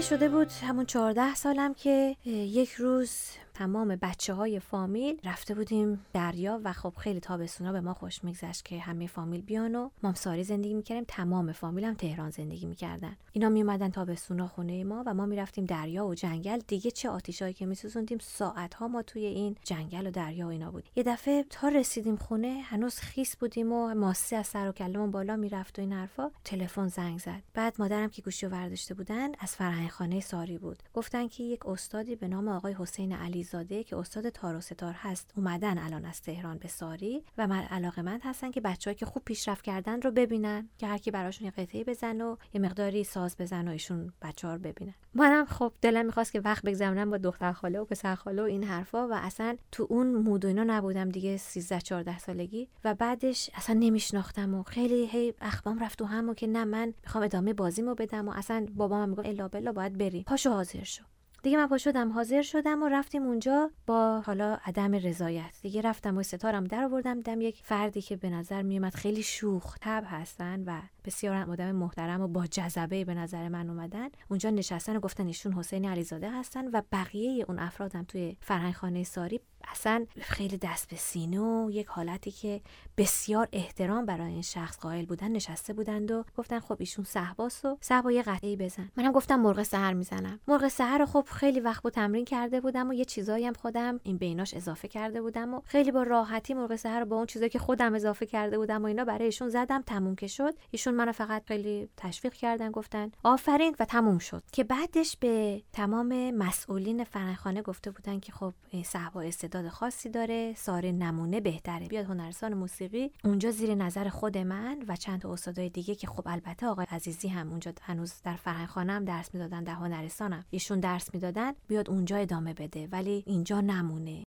شده 0.10 0.30
بود 0.30 0.52
همون 0.52 0.86
چهارده 0.86 1.36
سالم 1.36 1.74
که 1.74 2.16
یک 2.26 2.74
روز 2.74 3.12
تمام 3.54 3.96
بچه 4.02 4.34
های 4.34 4.60
فامیل 4.60 5.20
رفته 5.24 5.56
بودیم 5.56 6.06
دریا 6.14 6.62
و 6.64 6.74
خب 6.74 6.94
خیلی 6.98 7.20
تابستونا 7.20 7.72
به 7.72 7.82
ما 7.82 7.94
خوش 7.94 8.24
میگذشت 8.24 8.66
که 8.66 8.80
همه 8.80 9.08
فامیل 9.08 9.42
بیان 9.42 9.76
و 9.76 9.90
مامساری 10.04 10.44
زندگی 10.44 10.74
می‌کردیم. 10.74 11.06
تمام 11.08 11.52
فامیل 11.52 11.84
هم 11.84 11.94
تهران 11.94 12.30
زندگی 12.30 12.66
می‌کردن. 12.66 13.16
اینا 13.32 13.50
میومدن 13.50 13.90
تابستونا 13.90 14.48
خونه 14.48 14.84
ما 14.84 15.04
و 15.06 15.14
ما 15.14 15.26
می‌رفتیم 15.26 15.66
دریا 15.66 16.06
و 16.06 16.16
جنگل. 16.16 16.60
دیگه 16.68 16.92
چه 16.92 17.10
آتیشایی 17.10 17.54
که 17.54 17.66
میسوزوندیم 17.66 18.18
ساعت 18.22 18.74
ها 18.74 18.88
ما 18.88 19.02
توی 19.02 19.26
این 19.26 19.56
جنگل 19.64 20.08
و 20.08 20.12
دریا 20.12 20.48
و 20.48 20.50
اینا 20.50 20.72
بود. 20.72 20.90
یه 20.96 21.04
دفعه 21.04 21.46
تا 21.50 21.68
رسیدیم 21.68 22.16
خونه 22.16 22.62
هنوز 22.64 22.96
خیس 22.96 23.36
بودیم 23.36 23.72
و 23.72 23.94
ماسی 23.94 24.36
از 24.36 24.48
سر 24.48 24.70
و 24.70 24.72
کلمون 24.72 25.12
بالا 25.12 25.36
می‌رفت 25.36 25.80
و 25.80 25.82
این 25.82 25.94
حرفا. 25.94 26.32
تلفن 26.44 26.88
زنگ 26.88 27.20
زد. 27.20 27.44
بعد 27.54 27.76
مادرم 27.80 28.10
که 28.10 28.22
گوشی 28.22 28.46
ورداشته 28.46 28.94
بودن 28.94 29.30
از 29.40 29.56
فرهنگ 29.56 29.90
خانه 29.90 30.20
ساری 30.20 30.58
بود. 30.58 30.84
گفتن 30.94 31.28
که 31.28 31.44
یک 31.44 31.66
استادی 31.66 32.16
به 32.16 32.28
نام 32.28 32.48
آقای 32.48 32.74
حسین 32.74 33.12
علی 33.12 33.43
زاده 33.44 33.84
که 33.84 33.98
استاد 33.98 34.30
تار 34.30 34.56
و 34.56 34.62
ستار 34.62 34.94
هست 34.94 35.34
اومدن 35.38 35.78
الان 35.78 36.06
از 36.06 36.22
تهران 36.22 36.58
به 36.58 36.68
ساری 36.68 37.24
و 37.38 37.48
من 37.48 37.62
علاقه 37.62 38.02
مند 38.02 38.22
هستن 38.24 38.52
که 38.52 38.62
بچه‌ای 38.62 38.96
که 38.96 39.06
خوب 39.06 39.24
پیشرفت 39.26 39.64
کردن 39.64 40.02
رو 40.02 40.12
ببینن 40.12 40.70
که 40.78 40.88
هر 40.88 40.98
کی 40.98 41.12
براشون 41.12 41.46
یه 41.46 41.52
قطعه 41.52 41.84
بزن 41.84 42.22
و 42.22 42.36
یه 42.54 42.62
مقداری 42.62 43.04
ساز 43.04 43.36
بزن 43.38 43.68
و 43.68 43.72
ایشون 43.72 44.14
بچه‌ها 44.22 44.54
رو 44.54 44.60
ببینن. 44.60 44.94
منم 45.14 45.46
خب 45.46 45.74
دلم 45.82 46.06
می‌خواست 46.06 46.32
که 46.32 46.40
وقت 46.40 46.64
بگذرونم 46.64 47.10
با 47.10 47.18
دختر 47.18 47.52
خاله 47.52 47.80
و 47.80 47.86
پسر 47.86 48.16
خاله 48.16 48.42
و 48.42 48.46
این 48.46 48.64
حرفا 48.64 49.08
و 49.08 49.14
اصلا 49.14 49.58
تو 49.72 49.88
اون 49.90 50.08
مود 50.08 50.46
و 50.46 50.48
اینا 50.48 50.64
نبودم 50.64 51.10
دیگه 51.10 51.38
13 51.38 51.82
14 51.82 52.20
سالگی 52.20 52.68
و 52.84 52.94
بعدش 52.94 53.50
اصلا 53.54 53.76
نمیشناختم 53.80 54.56
و 54.56 54.64
خیلی 54.64 55.08
هی 55.08 55.34
اخبام 55.42 55.80
رفت 55.80 56.02
و 56.02 56.06
هم 56.06 56.30
و 56.30 56.34
که 56.34 56.48
نه 56.48 56.66
من 56.66 56.94
می‌خوام 57.04 57.24
ادامه 57.24 57.54
بازیمو 57.54 57.96
بدم 57.96 58.28
و 58.28 58.32
اصلا 58.36 58.66
بابام 58.76 59.10
می‌گفت 59.10 59.28
الا 59.28 59.48
بلا 59.48 59.72
باید 59.72 59.98
بری 59.98 60.24
پاشو 60.24 60.50
حاضر 60.50 60.84
شو. 60.84 61.04
دیگه 61.44 61.58
من 61.58 61.68
پا 61.68 61.78
شدم 61.78 62.12
حاضر 62.12 62.42
شدم 62.42 62.84
و 62.84 62.90
رفتیم 62.90 63.24
اونجا 63.24 63.72
با 63.86 64.22
حالا 64.26 64.58
عدم 64.66 64.96
رضایت. 64.96 65.60
دیگه 65.62 65.82
رفتم 65.82 66.18
و 66.18 66.24
ستارم 66.24 66.64
در 66.64 66.84
آوردم 66.84 67.20
دم 67.20 67.42
یک 67.42 67.62
فردی 67.64 68.02
که 68.02 68.16
به 68.16 68.30
نظر 68.30 68.62
میومد 68.62 68.96
خیلی 68.96 69.24
شوخ 69.24 69.78
تب 69.82 70.04
هستن 70.08 70.64
و 70.66 70.82
بسیار 71.06 71.52
آدم 71.52 71.72
محترم 71.72 72.22
و 72.22 72.28
با 72.28 72.46
جذبه 72.48 73.06
به 73.06 73.14
نظر 73.14 73.50
من 73.50 73.70
اومدن. 73.70 74.10
اونجا 74.30 74.50
نشستن 74.50 74.96
و 74.96 75.00
گفتن 75.00 75.28
ایشون 75.28 75.54
حسین 75.54 75.86
علیزاده 75.86 76.32
هستن 76.32 76.68
و 76.68 76.82
بقیه 76.92 77.46
اون 77.48 77.60
افرادم 77.60 78.04
توی 78.04 78.38
فرهنگ 78.42 79.04
ساری 79.04 79.40
اصلا 79.68 80.06
خیلی 80.22 80.58
دست 80.58 80.90
به 80.90 80.96
سینه 80.96 81.40
و 81.40 81.72
یک 81.72 81.88
حالتی 81.88 82.32
که 82.32 82.62
بسیار 82.98 83.48
احترام 83.52 84.06
برای 84.06 84.32
این 84.32 84.42
شخص 84.42 84.80
قائل 84.80 85.06
بودن 85.06 85.32
نشسته 85.32 85.74
بودند 85.74 86.12
و 86.12 86.24
گفتن 86.38 86.60
خب 86.60 86.76
ایشون 86.80 87.06
صحباس 87.06 87.66
و 87.66 87.78
صحبا 87.82 88.12
یه 88.12 88.22
قطعی 88.22 88.56
بزن. 88.56 88.92
منم 88.98 89.12
گفتم 89.12 89.40
مرغ 89.40 89.64
سحر 89.64 89.94
می‌زنم. 89.94 90.40
مرغ 90.48 90.68
سحر 90.68 90.98
رو 90.98 91.06
خب 91.06 91.26
خیلی 91.32 91.60
وقت 91.60 91.84
با 91.84 91.90
تمرین 91.90 92.26
کرده 92.26 92.62
بودم 92.62 92.90
و 92.90 92.94
یه 92.94 93.06
چیزایی 93.06 93.46
هم 93.46 93.54
خودم 93.54 94.00
این 94.04 94.18
بیناش 94.18 94.54
اضافه 94.54 94.88
کرده 94.88 95.22
بودم 95.22 95.54
و 95.54 95.62
خیلی 95.66 95.92
با 95.92 96.04
راحتی 96.04 96.54
مرغ 96.54 96.76
سحر 96.76 97.00
رو 97.00 97.06
با 97.06 97.16
اون 97.16 97.26
چیزایی 97.26 97.50
که 97.50 97.60
خودم 97.60 97.94
اضافه 97.94 98.26
کرده 98.26 98.58
بودم 98.58 98.82
و 98.82 98.86
اینا 98.86 99.06
برای 99.06 99.26
ایشون 99.26 99.50
زدم 99.50 99.82
تموم 99.82 100.16
که 100.16 100.28
شد. 100.28 100.54
ایشون 100.72 100.93
منو 100.94 101.12
فقط 101.12 101.44
خیلی 101.48 101.90
تشویق 101.98 102.34
کردن 102.34 102.72
گفتن 102.72 103.12
آفرین 103.24 103.76
و 103.80 103.86
تموم 103.86 104.18
شد. 104.18 104.44
که 104.52 104.64
بعدش 104.64 105.18
به 105.18 105.64
تمام 105.74 106.32
مسئولین 106.32 107.04
فرهنگخانه 107.04 107.62
گفته 107.62 107.92
بودن 107.92 108.20
که 108.20 108.32
خب 108.32 108.54
صحبا 108.86 109.22
استعداد 109.22 109.68
خاصی 109.68 110.10
داره 110.10 110.54
ساره 110.58 110.92
نمونه 110.92 111.42
بهتره. 111.42 111.88
بیاد 111.88 112.06
هنرستان 112.06 112.54
موسیقی 112.54 113.12
اونجا 113.24 113.52
زیر 113.52 113.76
نظر 113.76 114.10
خود 114.10 114.38
من 114.38 114.84
و 114.88 114.96
چند 114.96 115.22
تا 115.22 115.34
استادای 115.34 115.70
دیگه 115.70 115.96
که 115.96 116.08
خب 116.08 116.24
البته 116.26 116.68
آقای 116.68 116.86
عزیزی 116.92 117.28
هم 117.28 117.50
اونجا 117.50 117.74
هنوز 117.82 118.14
در 118.24 118.36
فرهنگخانه 118.36 118.94
هم 118.94 119.06
درس 119.06 119.34
می‌دادن 119.34 119.64
در 119.64 119.74
هنرستانم 119.74 120.46
ایشون 120.50 120.80
درس 120.80 121.14
می‌دادن 121.14 121.54
بیاد 121.68 121.90
اونجا 121.90 122.18
ادامه 122.18 122.54
بده. 122.54 122.88
ولی 122.92 123.24
اینجا 123.28 123.62
نمونه. 123.62 124.24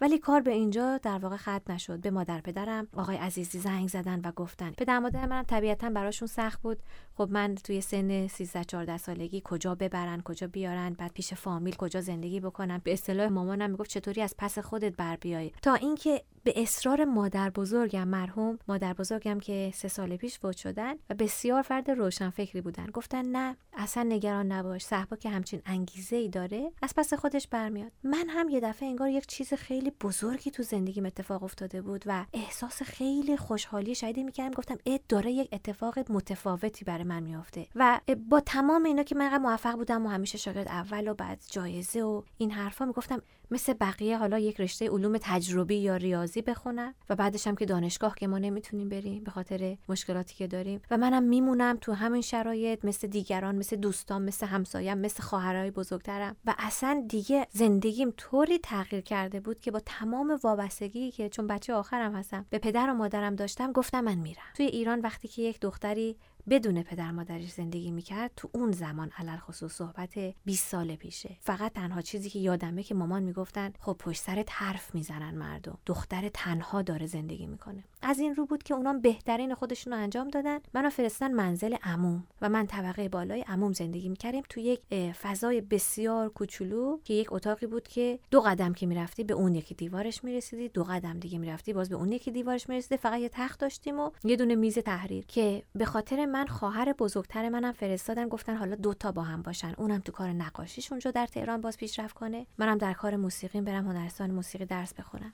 ولی 0.00 0.18
کار 0.18 0.40
به 0.40 0.50
اینجا 0.52 0.98
در 0.98 1.18
واقع 1.18 1.36
ختم 1.36 1.72
نشد. 1.72 2.00
به 2.00 2.10
مادر 2.10 2.40
پدرم 2.40 2.88
آقای 2.96 3.16
عزیزی 3.16 3.58
زنگ 3.58 3.88
زدن 3.88 4.20
و 4.24 4.32
گفتن. 4.32 4.70
پدر 4.70 4.98
مادر 4.98 5.26
منم 5.26 5.42
طبیعتا 5.42 5.90
براشون 5.90 6.28
سخت 6.28 6.62
بود. 6.62 6.78
خب 7.14 7.28
من 7.30 7.54
توی 7.54 7.80
سن 7.80 8.26
13 8.26 8.64
14 8.64 8.96
سالگی 8.96 9.42
کجا 9.44 9.74
ببرن 9.74 10.20
کجا 10.20 10.46
بیارن 10.46 10.92
بعد 10.92 11.12
پیش 11.12 11.34
فامیل 11.34 11.76
کجا 11.76 12.00
زندگی 12.00 12.40
بکنم 12.40 12.80
به 12.84 12.92
اصطلاح 12.92 13.28
مامانم 13.28 13.70
می‌گفت 13.70 13.90
چطوری 13.90 14.22
از 14.22 14.34
پس 14.38 14.58
خودت 14.58 14.96
بر 14.96 15.16
بیای. 15.16 15.52
تا 15.62 15.74
اینکه 15.74 16.22
به 16.44 16.62
اصرار 16.62 17.04
مادر 17.04 17.50
بزرگم 17.50 18.08
مرحوم 18.08 18.58
مادر 18.68 18.92
بزرگم 18.92 19.40
که 19.40 19.72
سه 19.74 19.88
سال 19.88 20.16
پیش 20.16 20.38
فوت 20.38 20.56
شدن 20.56 20.94
و 21.10 21.14
بسیار 21.14 21.62
فرد 21.62 21.90
روشن 21.90 22.30
فکری 22.30 22.60
بودن. 22.60 22.86
گفتن 22.86 23.22
نه 23.22 23.56
اصلا 23.72 24.02
نگران 24.02 24.52
نباش 24.52 24.84
صحبا 24.84 25.16
که 25.16 25.30
همچین 25.30 25.62
انگیزه 25.66 26.16
ای 26.16 26.28
داره 26.28 26.72
از 26.82 26.94
پس 26.96 27.14
خودش 27.14 27.48
برمیاد. 27.48 27.92
من 28.04 28.28
هم 28.28 28.48
یه 28.48 28.60
دفعه 28.60 28.88
انگار 28.88 29.08
یک 29.08 29.26
چیز 29.26 29.54
خیلی 29.54 29.92
بزرگی 30.00 30.50
تو 30.50 30.62
زندگیم 30.62 31.06
اتفاق 31.06 31.42
افتاده 31.42 31.82
بود 31.82 32.04
و 32.06 32.26
احساس 32.32 32.82
خیلی 32.82 33.36
خوشحالی 33.36 33.94
شدیدی 33.94 34.24
می‌کردم. 34.24 34.54
گفتم 34.54 34.76
اد 34.86 35.00
داره 35.08 35.32
یک 35.32 35.48
اتفاق 35.52 36.12
متفاوتی 36.12 36.84
برای 36.84 37.04
من 37.04 37.22
میافته 37.22 37.66
و 37.74 38.00
با 38.28 38.40
تمام 38.40 38.84
اینا 38.84 39.02
که 39.02 39.14
من 39.14 39.38
موفق 39.38 39.74
بودم 39.74 40.06
و 40.06 40.08
همیشه 40.08 40.38
شاگرد 40.38 40.68
اول 40.68 41.08
و 41.08 41.14
بعد 41.14 41.42
جایزه 41.50 42.02
و 42.02 42.22
این 42.38 42.50
حرفا 42.50 42.84
می‌گفتم 42.84 43.22
مثل 43.50 43.72
بقیه 43.72 44.18
حالا 44.18 44.38
یک 44.38 44.60
رشته 44.60 44.90
علوم 44.90 45.18
تجربی 45.20 45.76
یا 45.76 45.96
ریاضی 45.96 46.42
بخونم 46.42 46.94
و 47.08 47.16
بعدش 47.16 47.46
هم 47.46 47.56
که 47.56 47.66
دانشگاه 47.66 48.14
که 48.14 48.26
ما 48.26 48.38
نمی‌تونیم 48.38 48.88
بریم 48.88 49.24
به 49.24 49.30
خاطر 49.30 49.76
مشکلاتی 49.88 50.34
که 50.34 50.46
داریم. 50.46 50.80
و 50.90 50.96
منم 50.96 51.22
میمونم 51.22 51.78
تو 51.80 51.92
همین 51.92 52.22
شرایط 52.22 52.84
مثل 52.84 53.06
دیگران 53.08 53.56
مثل 53.56 53.76
دوستان 53.76 54.22
مثل 54.22 54.46
همسایم 54.46 54.98
مثل 54.98 55.22
خواهرای 55.22 55.70
بزرگترم. 55.70 56.36
و 56.44 56.54
اصلا 56.58 57.04
دیگه 57.08 57.46
زندگیم 57.50 58.12
طوری 58.16 58.58
تغییر 58.58 59.02
کرده 59.02 59.40
بود 59.40 59.60
که 59.60 59.70
با 59.70 59.80
تمام 59.86 60.38
وابستگی 60.44 61.10
که 61.10 61.28
چون 61.28 61.46
بچه 61.46 61.74
آخرم 61.74 62.14
هستم 62.14 62.46
به 62.50 62.58
پدر 62.58 62.90
و 62.90 62.94
مادرم 62.94 63.34
داشتم 63.34 63.72
گفتم 63.72 64.00
من 64.00 64.14
میرم. 64.14 64.42
توی 64.54 64.66
ایران 64.66 65.00
وقتی 65.00 65.28
که 65.28 65.42
یک 65.42 65.60
دختری 65.60 66.16
بدون 66.50 66.82
پدر 66.82 67.10
مادرش 67.10 67.52
زندگی 67.52 67.90
می‌کرد 67.90 68.30
تو 68.36 68.50
اون 68.52 68.72
زمان 68.72 69.10
علل 69.18 69.36
خصوص 69.36 69.72
صحبت 69.72 70.14
20 70.44 70.68
سال 70.68 70.96
پیشه. 70.96 71.36
فقط 71.40 71.72
تنها 71.72 72.00
چیزی 72.00 72.30
که 72.30 72.38
یادمه 72.38 72.82
که 72.82 72.94
مامان 72.94 73.22
می‌گفتن 73.22 73.72
خب 73.80 73.96
پشت 73.98 74.22
سرت 74.22 74.48
حرف 74.50 74.94
می‌زنن 74.94 75.34
مردم. 75.34 75.78
دختر 75.86 76.28
تنها 76.28 76.82
داره 76.82 77.06
زندگی 77.06 77.46
می‌کنه. 77.46 77.84
از 78.02 78.18
این 78.18 78.34
رو 78.34 78.46
بود 78.46 78.62
که 78.62 78.74
اونام 78.74 79.00
بهترین 79.00 79.54
خودشون 79.54 79.92
رو 79.92 79.98
انجام 79.98 80.28
دادن. 80.28 80.58
منو 80.74 80.90
فرستن 80.90 81.32
منزل 81.32 81.76
عموم 81.82 82.24
و 82.42 82.48
من 82.48 82.66
طبقه 82.66 83.08
بالای 83.08 83.42
عموم 83.42 83.72
زندگی 83.72 84.08
می‌کردیم 84.08 84.42
تو 84.48 84.60
یک 84.60 84.80
فضای 85.22 85.60
بسیار 85.60 86.28
کوچولو 86.28 86.98
که 87.04 87.14
یک 87.14 87.32
اتاقی 87.32 87.66
بود 87.66 87.88
که 87.88 88.18
دو 88.30 88.40
قدم 88.40 88.72
که 88.72 88.86
می‌رفتی 88.86 89.24
به 89.24 89.34
اون 89.34 89.54
یکی 89.54 89.74
دیوارش 89.74 90.24
می‌رسیدی 90.24 90.68
دو 90.68 90.84
قدم 90.84 91.18
دیگه 91.18 91.38
می‌رفتی 91.38 91.72
باز 91.72 91.88
به 91.88 91.96
اون 91.96 92.12
یکی 92.12 92.30
دیوارش 92.30 92.68
می‌رسیدی. 92.68 92.96
فقط 92.96 93.20
یه 93.20 93.28
تخت 93.28 93.60
داشتیم 93.60 94.00
و 94.00 94.10
یه 94.24 94.36
دونه 94.36 94.54
میز 94.54 94.78
تحریر 94.78 95.26
که 95.26 95.62
به 95.74 95.84
خاطر 95.84 96.26
من 96.26 96.37
خواهر 96.46 96.92
بزرگتر 96.92 97.48
منم 97.48 97.72
فرستادن 97.72 98.28
گفتن 98.28 98.56
حالا 98.56 98.74
دوتا 98.76 99.12
با 99.12 99.22
هم 99.22 99.42
باشن. 99.42 99.74
اونم 99.78 100.00
تو 100.00 100.12
کار 100.12 100.28
نقاشیش 100.28 100.92
اونجا 100.92 101.10
در 101.10 101.26
تهران 101.26 101.60
باز 101.60 101.76
پیشرفت 101.76 102.14
کنه. 102.14 102.46
منم 102.58 102.78
در 102.78 102.92
کار 102.92 103.16
موسیقی 103.16 103.60
برم 103.60 103.86
هنرستان 103.86 104.30
موسیقی 104.30 104.64
درس 104.64 104.94
بخونم. 104.94 105.32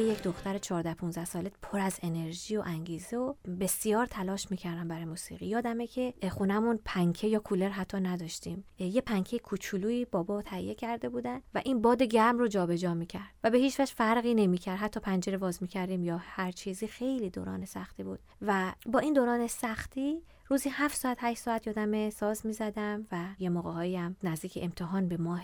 یک 0.00 0.22
دختر 0.22 0.58
14 0.58 0.94
15 0.94 1.24
ساله 1.24 1.50
پر 1.62 1.80
از 1.80 1.98
انرژی 2.02 2.56
و 2.56 2.62
انگیزه 2.66 3.16
و 3.16 3.34
بسیار 3.60 4.06
تلاش 4.06 4.50
می‌کردم 4.50 4.88
برای 4.88 5.04
موسیقی. 5.04 5.46
یادمه 5.46 5.86
که 5.86 6.14
خونمون 6.30 6.78
پنکه 6.84 7.26
یا 7.26 7.38
کولر 7.38 7.68
حتی 7.68 8.00
نداشتیم. 8.00 8.64
یه 8.78 9.00
پنکه 9.00 9.38
کوچولویی 9.38 10.04
بابا 10.04 10.42
تهیه 10.42 10.74
کرده 10.74 11.08
بودن 11.08 11.40
و 11.54 11.62
این 11.64 11.82
باد 11.82 12.02
گرم 12.02 12.38
رو 12.38 12.48
جابجا 12.48 12.94
می‌کرد 12.94 13.34
و 13.44 13.50
به 13.50 13.58
هیچ 13.58 13.80
وجه 13.80 13.94
فرقی 13.94 14.34
نمی‌کرد. 14.34 14.78
حتی 14.78 15.00
پنجره 15.00 15.38
باز 15.38 15.62
می‌کردیم 15.62 16.04
یا 16.04 16.16
هر 16.20 16.50
چیزی 16.50 16.86
خیلی 16.86 17.30
دوران 17.30 17.64
سختی 17.64 18.02
بود. 18.02 18.20
و 18.42 18.72
با 18.86 18.98
این 18.98 19.12
دوران 19.12 19.46
سختی 19.46 20.22
روزی 20.48 20.70
هفت 20.72 20.96
ساعت 20.96 21.18
هشت 21.20 21.42
ساعت 21.42 21.66
یادم 21.66 22.10
ساز 22.10 22.46
می‌زدم 22.46 23.06
و 23.12 23.24
یه 23.38 23.48
موقع 23.48 23.96
هم 23.96 24.16
نزدیک 24.22 24.58
امتحان 24.62 25.08
به 25.08 25.16
ماه 25.16 25.42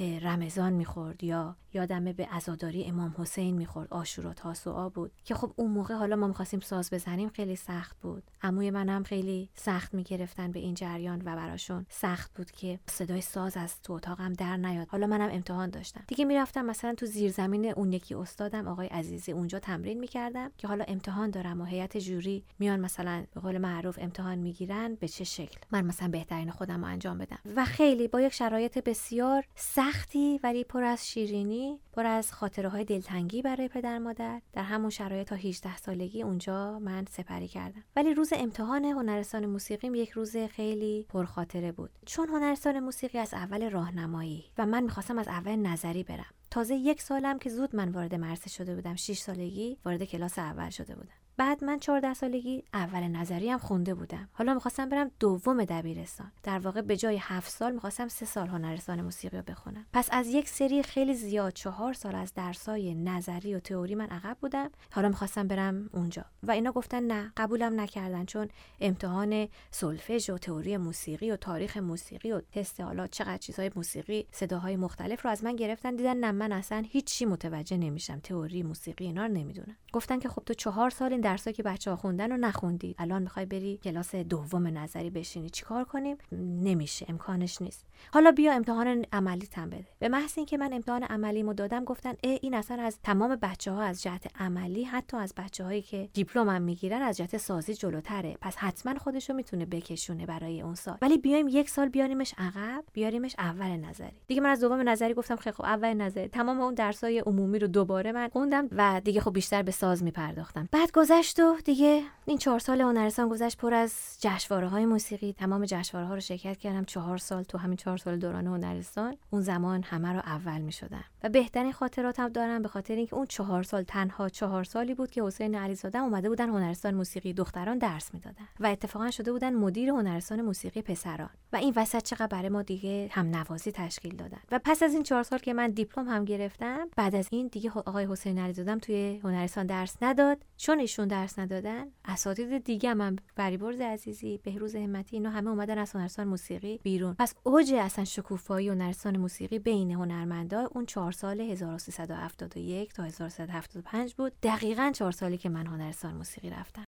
رمضان 0.00 0.72
می‌خورد 0.72 1.24
یا 1.24 1.56
یادمه 1.72 2.12
به 2.12 2.26
عزاداری 2.26 2.84
امام 2.84 3.14
حسین 3.18 3.56
می‌خورد 3.56 3.94
آشورا 3.94 4.34
تاسوعا 4.34 4.88
بود. 4.88 5.12
که 5.24 5.34
خب 5.34 5.52
اون 5.56 5.70
موقع 5.70 5.94
حالا 5.94 6.16
ما 6.16 6.26
می‌خواستیم 6.26 6.60
ساز 6.60 6.90
بزنیم 6.90 7.28
خیلی 7.28 7.56
سخت 7.56 8.00
بود. 8.00 8.22
عموی 8.42 8.70
منم 8.70 9.02
خیلی 9.02 9.50
سخت 9.54 9.94
می‌گرفتن 9.94 10.52
به 10.52 10.58
این 10.58 10.74
جریان 10.74 11.22
و 11.24 11.36
براشون 11.36 11.86
سخت 11.88 12.34
بود 12.34 12.50
که 12.50 12.80
صدای 12.88 13.20
ساز 13.20 13.56
از 13.56 13.82
تو 13.82 13.92
اتاقم 13.92 14.32
در 14.32 14.56
نیاد. 14.56 14.88
حالا 14.88 15.06
منم 15.06 15.28
امتحان 15.32 15.70
داشتم. 15.70 16.04
دیگه 16.06 16.24
می‌رفتم 16.24 16.64
مثلا 16.64 16.94
تو 16.94 17.06
زیرزمین 17.06 17.66
اون 17.66 17.92
یکی 17.92 18.14
استادم 18.14 18.68
آقای 18.68 18.86
عزیزی 18.86 19.32
اونجا 19.32 19.58
تمرین 19.58 19.98
می‌کردم 19.98 20.50
که 20.58 20.68
حالا 20.68 20.84
امتحان 20.88 21.30
دارم 21.30 21.60
و 21.60 21.64
هیئت 21.64 21.96
جوری 21.96 22.44
میان 22.58 22.80
مثلا 22.80 23.24
به 23.34 23.40
قول 23.40 23.58
معروف 23.58 23.98
امتحان 24.02 24.38
می‌گیرن 24.38 24.94
به 24.94 25.08
چه 25.08 25.24
شکل. 25.24 25.60
من 25.70 25.86
مثلا 25.86 26.08
بهترین 26.08 26.50
خودم 26.50 26.84
رو 26.84 26.90
انجام 26.90 27.18
بدم. 27.18 27.38
و 27.56 27.64
خیلی 27.64 28.08
با 28.08 28.20
یک 28.20 28.32
شرایط 28.32 28.78
بسیار 28.78 29.44
سختی 29.92 30.40
ولی 30.42 30.64
پر 30.64 30.82
از 30.82 31.08
شیرینی 31.08 31.78
پر 31.92 32.06
از 32.06 32.32
خاطره 32.32 32.68
های 32.68 32.84
دلتنگی 32.84 33.42
برای 33.42 33.68
پدر 33.68 33.98
مادر. 33.98 34.40
در 34.52 34.62
همون 34.62 34.90
شرایط 34.90 35.28
تا 35.28 35.36
18 35.36 35.76
سالگی 35.76 36.22
اونجا 36.22 36.78
من 36.78 37.04
سپری 37.10 37.48
کردم. 37.48 37.82
ولی 37.96 38.14
روز 38.14 38.32
امتحان 38.36 38.84
هنرستان 38.84 39.46
موسیقیم 39.46 39.94
یک 39.94 40.10
روز 40.10 40.36
خیلی 40.36 41.06
پرخاطره 41.08 41.72
بود. 41.72 41.90
چون 42.06 42.28
هنرستان 42.28 42.80
موسیقی 42.80 43.18
از 43.18 43.34
اول 43.34 43.70
راهنمایی 43.70 44.44
و 44.58 44.66
من 44.66 44.82
می‌خواستم 44.82 45.18
از 45.18 45.28
اول 45.28 45.56
نظری 45.56 46.02
برم. 46.02 46.34
تازه 46.50 46.74
یک 46.74 47.02
سالم 47.02 47.38
که 47.38 47.50
زود 47.50 47.76
من 47.76 47.88
وارد 47.88 48.14
مرسه 48.14 48.50
شده 48.50 48.74
بودم 48.74 48.94
6 48.94 49.18
سالگی 49.18 49.78
وارد 49.84 50.04
کلاس 50.04 50.38
اول 50.38 50.70
شده 50.70 50.94
بودم. 50.94 51.14
بعد 51.40 51.64
من 51.64 51.78
14 51.78 52.14
سالگی 52.14 52.64
اول 52.74 53.00
نظری 53.00 53.50
هم 53.50 53.58
خونده 53.58 53.94
بودم. 53.94 54.28
حالا 54.32 54.54
می‌خواستم 54.54 54.88
برم 54.88 55.10
دوم 55.20 55.64
دبیرستان. 55.64 56.32
در 56.42 56.58
واقع 56.58 56.80
به 56.80 56.96
جای 56.96 57.18
هفت 57.20 57.50
سال 57.50 57.72
می‌خواستم 57.72 58.08
سه 58.08 58.26
سال 58.26 58.48
هنرستان 58.48 59.00
موسیقی 59.00 59.36
رو 59.36 59.42
بخونم. 59.42 59.86
پس 59.92 60.08
از 60.12 60.26
یک 60.26 60.48
سری 60.48 60.82
خیلی 60.82 61.14
زیاد 61.14 61.52
چهار 61.52 61.92
سال 61.92 62.14
از 62.14 62.34
درسای 62.34 62.94
نظری 62.94 63.54
و 63.54 63.60
تئوری 63.60 63.94
من 63.94 64.06
عقب 64.06 64.36
بودم. 64.40 64.70
حالا 64.92 65.08
می‌خواستم 65.08 65.48
برم 65.48 65.90
اونجا. 65.92 66.24
و 66.42 66.50
اینا 66.50 66.72
گفتن 66.72 67.02
نه 67.02 67.32
قبولم 67.36 67.80
نکردن 67.80 68.24
چون 68.24 68.48
امتحان 68.80 69.48
سولفژ 69.70 70.30
و 70.30 70.38
تئوری 70.38 70.76
موسیقی 70.76 71.30
و 71.30 71.36
تاریخ 71.36 71.76
موسیقی 71.76 72.32
و 72.32 72.40
تست 72.40 72.80
حالا 72.80 73.06
چقدر 73.06 73.38
چیزهای 73.38 73.70
موسیقی 73.76 74.26
صداهای 74.32 74.76
مختلف 74.76 75.24
رو 75.24 75.30
از 75.30 75.44
من 75.44 75.56
گرفتن. 75.56 75.96
دیدن 75.96 76.16
نه 76.16 76.32
من 76.32 76.52
اصلا 76.52 76.84
هیچی 76.88 77.24
متوجه 77.24 77.76
نمیشم. 77.76 78.20
تئوری 78.20 78.62
موسیقی 78.62 79.04
اینا 79.04 79.26
رو 79.26 79.32
نمی‌دونم. 79.32 79.76
گفتن 79.92 80.18
که 80.18 80.28
خب 80.28 80.42
تو 80.46 80.54
چهار 80.54 80.90
سال 80.90 81.12
این 81.12 81.20
درسایی 81.30 81.54
که 81.54 81.62
بچه 81.62 81.90
ها 81.90 81.96
خوندن 81.96 82.30
رو 82.30 82.36
نخوندید. 82.36 82.96
الان 82.98 83.22
می‌خوای 83.22 83.46
بری 83.46 83.76
کلاس 83.76 84.14
دوم 84.14 84.78
نظری 84.78 85.10
بشینی. 85.10 85.50
چیکار 85.50 85.84
کنیم؟ 85.84 86.16
نمیشه. 86.62 87.06
امکانش 87.08 87.62
نیست. 87.62 87.86
حالا 88.12 88.32
بیا 88.32 88.52
امتحان 88.52 89.04
عملی 89.12 89.46
تن 89.46 89.70
بده. 89.70 89.86
به 89.98 90.08
محض 90.08 90.32
اینکه 90.36 90.56
من 90.56 90.72
امتحان 90.72 91.02
عملیمو 91.02 91.54
دادم 91.54 91.84
گفتن 91.84 92.12
ای 92.22 92.38
این 92.42 92.54
اصلا 92.54 92.82
از 92.82 92.98
تمام 93.02 93.36
بچه 93.36 93.72
ها 93.72 93.82
از 93.82 94.02
جهت 94.02 94.40
عملی 94.40 94.84
حتی 94.84 95.16
از 95.16 95.34
بچه 95.36 95.64
هایی 95.64 95.82
که 95.82 96.08
دیپلم 96.12 96.48
هم 96.48 96.62
می‌گیرن 96.62 97.02
از 97.02 97.16
جهت 97.16 97.36
سازی 97.36 97.74
جلوتره. 97.74 98.36
پس 98.40 98.56
حتما 98.56 98.94
خودشو 98.94 99.32
می‌تونه 99.32 99.66
بکشونه 99.66 100.26
برای 100.26 100.62
اون 100.62 100.74
سال. 100.74 100.98
ولی 101.02 101.18
بیایم 101.18 101.48
یک 101.48 101.70
سال 101.70 101.88
بیاریمش 101.88 102.34
عقب 102.38 102.84
بیاریمش 102.92 103.34
اول 103.38 103.76
نظری. 103.76 104.16
دیگه 104.26 104.40
من 104.40 104.50
از 104.50 104.60
دوم 104.60 104.88
نظری 104.88 105.14
گفتم 105.14 105.36
خیلی 105.36 105.54
خب 105.54 105.64
اول 105.64 105.94
نظری. 105.94 106.28
تمام 106.28 106.60
اون 106.60 106.74
درسای 106.74 107.18
عمومی 107.18 107.58
رو 107.58 107.66
دوباره 107.66 108.12
من 108.12 108.28
خوندم 108.28 108.68
و 108.72 109.00
دیگه 109.04 109.20
خب 109.20 109.32
بیشتر 109.32 109.62
به 109.62 109.70
ساز 109.70 110.02
میپرداختم. 110.02 110.68
بعد 110.72 110.90
گذشت 111.10 111.40
و 111.40 111.56
دیگه 111.64 112.02
این 112.24 112.38
چهار 112.38 112.58
سال 112.58 112.80
هنرستان 112.80 113.28
گذشت 113.28 113.58
پر 113.58 113.74
از 113.74 114.16
جشنواره 114.20 114.68
های 114.68 114.86
موسیقی. 114.86 115.32
تمام 115.32 115.64
جشنواره 115.64 116.08
ها 116.08 116.14
رو 116.14 116.20
شرکت 116.20 116.58
کردم. 116.58 116.84
چهار 116.84 117.18
سال 117.18 117.42
تو 117.42 117.58
همین 117.58 117.76
چهار 117.76 117.96
سال 117.96 118.16
دوران 118.16 118.46
هنرستان. 118.46 119.16
اون 119.30 119.42
زمان 119.42 119.82
همه 119.82 120.12
رو 120.12 120.18
اول 120.18 120.60
می 120.60 120.72
شدم 120.72 121.04
و 121.22 121.28
بهترین 121.28 121.72
خاطراتم 121.72 122.28
دارم 122.28 122.62
به 122.62 122.68
خاطر 122.68 122.94
اینکه 122.94 123.14
اون 123.14 123.26
چهار 123.26 123.62
سال 123.62 123.82
تنها 123.82 124.28
چهار 124.28 124.64
سالی 124.64 124.94
بود 124.94 125.10
که 125.10 125.22
حسین 125.22 125.54
علیزاده 125.54 125.98
اومده 125.98 126.28
بودن 126.28 126.48
هنرستان 126.48 126.94
موسیقی 126.94 127.32
دختران 127.32 127.78
درس 127.78 128.14
می‌دادن. 128.14 128.48
و 128.60 128.66
اتفاقا 128.66 129.10
شده 129.10 129.32
بودن 129.32 129.54
مدیر 129.54 129.88
هنرستان 129.88 130.40
موسیقی 130.40 130.82
پسران. 130.82 131.30
و 131.52 131.56
این 131.56 131.72
وسط 131.76 132.02
چقدر 132.02 132.26
برای 132.26 132.48
ما 132.48 132.62
دیگه 132.62 133.08
هم 133.12 133.26
نوازی 133.36 133.72
تشکیل 133.72 134.16
دادن. 134.16 134.40
و 134.52 134.60
پس 134.64 134.82
از 134.82 134.94
این 134.94 135.02
چهار 135.02 135.22
سال 135.22 135.38
که 135.38 135.52
من 135.52 135.70
دیپلم 135.70 136.08
هم 136.08 136.24
گرفتم 136.24 136.88
بعد 136.96 137.14
از 137.14 137.28
این 137.30 137.46
دیگه 137.46 137.70
آقای 137.70 138.06
حسین 138.06 138.38
علیزاده 138.38 138.76
توی 138.76 139.20
هنرستان 139.24 139.66
درس 139.66 139.96
نداد. 140.02 140.38
چون 140.56 140.78
درس 141.08 141.38
ندادن. 141.38 141.86
اساتید 142.04 142.64
دیگه 142.64 142.94
من 142.94 143.16
فریبرز 143.36 143.80
عزیزی 143.80 144.38
بهروز 144.38 144.76
همتی 144.76 145.16
اینا 145.16 145.30
همه 145.30 145.50
اومدن 145.50 145.78
از 145.78 145.92
هنرستان 145.92 146.28
موسیقی 146.28 146.80
بیرون. 146.82 147.14
پس 147.18 147.34
اوج 147.42 147.74
اصلا 147.74 148.04
شکوفایی 148.04 148.68
هنرستان 148.68 149.16
موسیقی 149.16 149.58
بین 149.58 149.90
هنرمندا 149.90 150.68
اون 150.72 150.86
چهار 150.86 151.12
سال 151.12 151.40
1371 151.40 152.92
تا 152.92 153.02
1375 153.02 154.14
بود. 154.14 154.32
دقیقا 154.42 154.92
چهار 154.94 155.12
سالی 155.12 155.38
که 155.38 155.48
من 155.48 155.66
هنرستان 155.66 156.14
موسیقی 156.14 156.50
رفتم. 156.50 156.84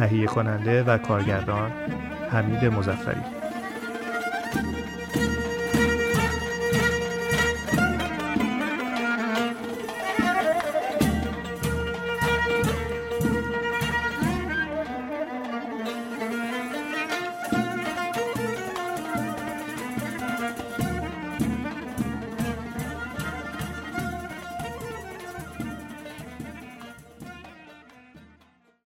تهیه 0.00 0.26
کننده 0.26 0.82
و 0.82 0.98
کارگردان 0.98 1.72
حمید 2.30 2.64
مزفری 2.64 3.39